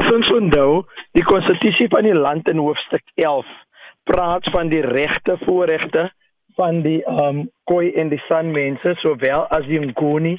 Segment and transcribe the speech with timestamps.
[0.00, 3.48] As ons onthou, die konstitusie van die land in hoofstuk 11
[4.08, 6.06] praat van die regte voorregte
[6.56, 10.38] van die um Khoi en die San mense sowel as die Nguni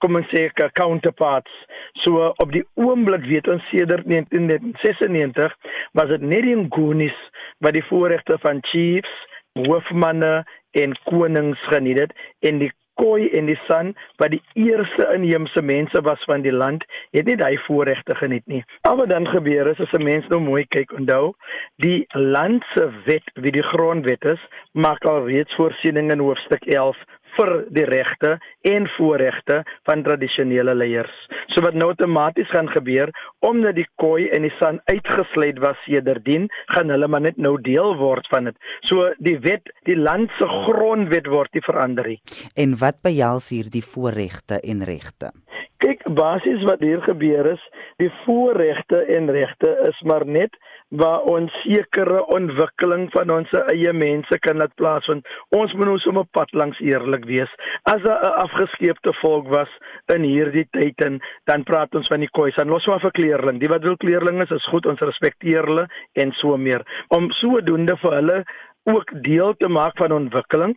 [0.00, 1.52] kom ons sê counterparts.
[2.00, 5.52] So op die oomblik weet ons sedert 1996
[6.00, 7.18] was dit net die Ngunis
[7.60, 9.12] wat die voorregte van chiefs,
[9.60, 10.38] hoofmanne
[10.80, 12.16] en konings geniet het
[12.48, 16.84] en die Khoi en die San wat die eerste inheemse mense was van die land,
[17.16, 18.60] het nie daai voorregte geniet nie.
[18.88, 21.32] Al wat dan gebeur is as 'n mens nou mooi kyk onthou,
[21.76, 24.42] die land se wet, wie die grondwet is,
[24.72, 26.96] maak al reeds voorsiening in hoofstuk 11
[27.40, 28.36] vir die regte
[28.68, 31.12] en voorregte van tradisionele leiers.
[31.54, 33.12] So wat nou outomaties gaan gebeur
[33.46, 37.96] omdat die Khoi en die San uitgesluit was sedertdien, gaan hulle maar net nou deel
[38.00, 38.58] word van dit.
[38.88, 42.18] So die wet, die land se grondwet word nie verander nie.
[42.60, 45.32] En wat behels hier die voorregte en regte?
[45.80, 47.62] Kyk, basies wat hier gebeur is,
[48.00, 50.56] die voorregte en regte is maar net
[50.90, 55.26] waar ons sekere ontwikkeling van ons eie mense kan laat plaasvind.
[55.54, 57.52] Ons moet ons op pad langs eerlik wees.
[57.92, 59.70] As 'n afgeskeepte volk was
[60.14, 63.60] in hierdie tyd en dan praat ons van die koeis en los maar vir kleerling.
[63.60, 66.82] Die wat wil kleerling is, is goed, ons respekteer hulle en so meer.
[67.08, 68.44] Om sodoende vir hulle
[68.84, 70.76] ook deel te maak van ontwikkeling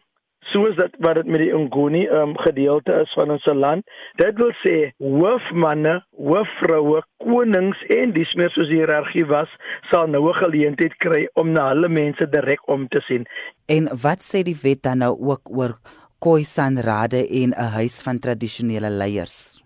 [0.51, 3.85] soos dit wat dit met die Nguni um, gedeelte is van ons land.
[4.21, 9.49] Dit wil sê hoofmanne, hoofvroue, konings en dis meer soos die hiërargie was,
[9.91, 13.25] sal nou 'n geleentheid kry om na hulle mense direk om te sien.
[13.67, 15.79] En wat sê die wet dan nou ook oor
[16.19, 19.63] Khoisan Rade en 'n huis van tradisionele leiers?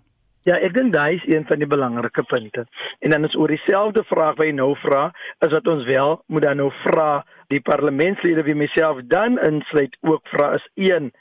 [0.48, 2.66] Ja, ek dink daai is een van die belangrike punte.
[3.00, 6.42] En dan is oor dieselfde vraag wat jy nou vra, is dat ons wel moet
[6.42, 11.12] dan nou vra die parlementslede wie myself dan insluit ook vra is een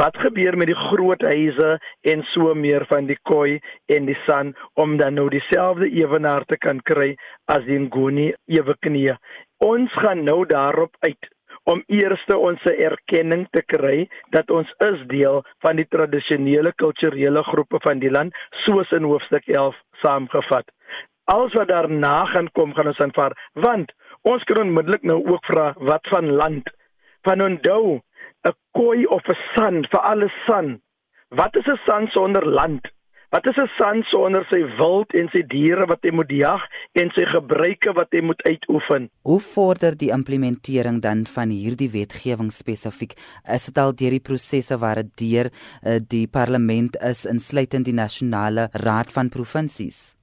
[0.00, 1.70] wat gebeur met die groot huise
[2.12, 3.58] en so meer van die koi
[3.96, 7.14] en die san om dan nou dieselfde ewenaar te kan kry
[7.48, 9.14] as die ngoni ewe knie.
[9.64, 11.30] Ons gaan nou daarop uit
[11.70, 17.80] om eerste ons erkenning te kry dat ons is deel van die tradisionele kulturele groepe
[17.84, 20.68] van die land soos in hoofstuk 11 saamgevat.
[21.30, 23.92] Alles wat daarna gaan kom gaan ons aanvaar want
[24.22, 26.70] ons kan onmiddellik nou ook vra wat van land
[27.28, 28.00] van onthou
[28.48, 30.80] 'n koi of 'n san vir alle san
[31.28, 32.82] wat is 'n san sonder land
[33.30, 36.62] Wat is 'n san sonder sy wild en sy diere wat hy moet jag
[36.98, 39.06] en sy gebruike wat hy moet uitoefen?
[39.22, 43.14] Hoe vorder die implementering dan van hierdie wetgewing spesifiek?
[43.46, 47.94] Is dit al deur die prosesse waar dit deur uh, die parlement is insluitend die
[47.94, 50.18] nasionale raad van provinsies?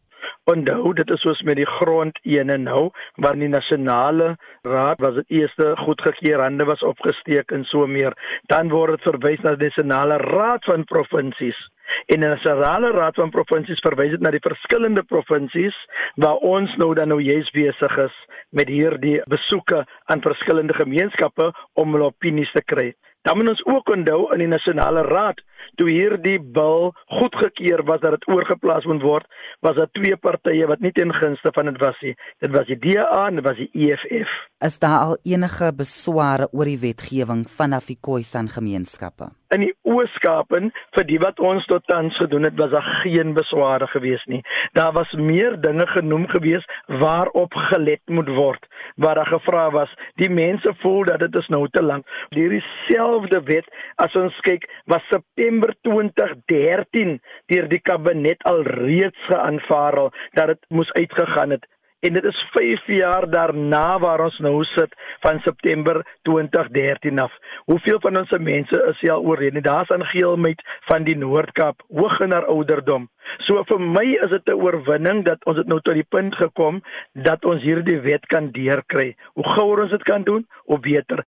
[0.47, 2.85] Onthou, dit is soos met die grond ene nou,
[3.23, 4.29] waar die nasionale
[4.63, 8.15] raad was dit eerste goedgekeur hande was opgesteek en so meer.
[8.47, 11.59] Dan word dit verwys na die nasionale raad van provinsies.
[12.07, 15.75] En die nasionale raad van provinsies verwys dit na die verskillende provinsies
[16.15, 18.15] waar ons nou dan nou juis besig is
[18.55, 22.93] met hierdie besoeke aan verskillende gemeenskappe om hulle opinies te kry.
[23.21, 25.41] Dan moet ons ook onthou in die nasionale raad
[25.75, 29.25] toe hierdie bil goedgekeur was dat dit oorgeplaas moet word,
[29.65, 32.13] was daar twee partye wat nie ten gunste van dit was nie.
[32.43, 34.31] Dit was die DA en dit was die EFF.
[34.65, 39.29] Is daar al enige besware oor die wetgewing vanaf die Khoisan gemeenskappe?
[39.53, 43.87] In die Ooskapen vir die wat ons tot tans gedoen het, was daar geen besware
[43.87, 44.41] gewees nie.
[44.75, 48.65] Daar was meer dinge genoem gewees waarop gelet moet word.
[48.97, 52.05] Waar daar gevra was, die mense voel dat dit is nou te lank.
[52.33, 53.69] Hierdie selfde wet
[54.01, 57.17] as ons kyk was September 2013
[57.53, 59.99] deur die kabinet al reeds geaanvaar
[60.37, 61.65] dat dit moes uitgegaan het
[61.99, 67.33] en dit is 5 jaar daarna waar ons nou sit van September 2013 af.
[67.65, 69.61] Hoeveel van ons mense is al oorlede?
[69.61, 73.09] Daar's aangeelheid van die Noord-Kaap hoog in haar ouderdom.
[73.45, 76.81] So vir my is dit 'n oorwinning dat ons dit nou tot die punt gekom
[77.13, 79.15] dat ons hierdie wet kan deurkry.
[79.33, 81.25] Hoe gouer ons dit kan doen, hoe beter.